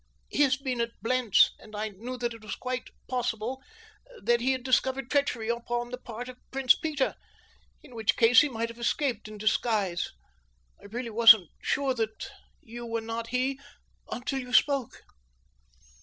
He 0.29 0.41
has 0.41 0.57
been 0.57 0.81
at 0.81 0.99
Blentz 1.03 1.51
and 1.59 1.75
I 1.75 1.89
knew 1.89 2.17
that 2.17 2.33
it 2.33 2.41
was 2.41 2.55
quite 2.55 2.89
possible 3.07 3.61
that 4.23 4.41
he 4.41 4.51
had 4.53 4.63
discovered 4.63 5.11
treachery 5.11 5.47
upon 5.47 5.91
the 5.91 5.99
part 5.99 6.27
of 6.27 6.39
Prince 6.49 6.73
Peter. 6.73 7.13
In 7.83 7.93
which 7.93 8.17
case 8.17 8.41
he 8.41 8.49
might 8.49 8.69
have 8.69 8.79
escaped 8.79 9.27
in 9.27 9.37
disguise. 9.37 10.09
I 10.81 10.85
really 10.85 11.11
wasn't 11.11 11.51
sure 11.61 11.93
that 11.93 12.31
you 12.61 12.83
were 12.83 12.99
not 12.99 13.27
he 13.27 13.59
until 14.11 14.39
you 14.39 14.53
spoke." 14.53 15.03